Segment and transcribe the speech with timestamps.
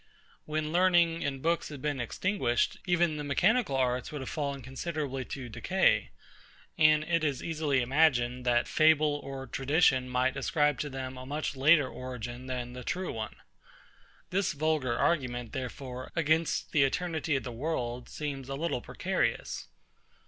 [0.45, 5.23] When learning and books had been extinguished, even the mechanical arts would have fallen considerably
[5.25, 6.09] to decay;
[6.75, 11.55] and it is easily imagined, that fable or tradition might ascribe to them a much
[11.55, 13.35] later origin than the true one.
[14.31, 19.67] This vulgar argument, therefore, against the eternity of the world, seems a little precarious.